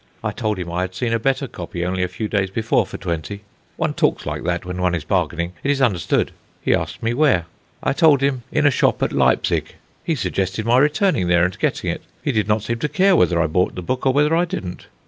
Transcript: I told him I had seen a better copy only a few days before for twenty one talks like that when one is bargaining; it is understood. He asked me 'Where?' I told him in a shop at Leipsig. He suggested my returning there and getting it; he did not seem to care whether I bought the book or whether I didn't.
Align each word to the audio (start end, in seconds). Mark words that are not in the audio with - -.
I 0.23 0.31
told 0.31 0.57
him 0.57 0.71
I 0.71 0.81
had 0.81 0.95
seen 0.95 1.13
a 1.13 1.19
better 1.19 1.47
copy 1.47 1.85
only 1.85 2.01
a 2.01 2.07
few 2.07 2.27
days 2.27 2.49
before 2.49 2.87
for 2.87 2.97
twenty 2.97 3.41
one 3.77 3.93
talks 3.93 4.25
like 4.25 4.41
that 4.45 4.65
when 4.65 4.81
one 4.81 4.95
is 4.95 5.03
bargaining; 5.03 5.53
it 5.61 5.69
is 5.69 5.79
understood. 5.79 6.31
He 6.59 6.73
asked 6.73 7.03
me 7.03 7.13
'Where?' 7.13 7.45
I 7.83 7.93
told 7.93 8.21
him 8.21 8.41
in 8.51 8.65
a 8.65 8.71
shop 8.71 9.03
at 9.03 9.13
Leipsig. 9.13 9.75
He 10.03 10.15
suggested 10.15 10.65
my 10.65 10.79
returning 10.79 11.27
there 11.27 11.45
and 11.45 11.55
getting 11.59 11.91
it; 11.91 12.01
he 12.23 12.31
did 12.31 12.47
not 12.47 12.63
seem 12.63 12.79
to 12.79 12.89
care 12.89 13.15
whether 13.15 13.39
I 13.39 13.45
bought 13.45 13.75
the 13.75 13.83
book 13.83 14.07
or 14.07 14.11
whether 14.11 14.35
I 14.35 14.45
didn't. 14.45 14.87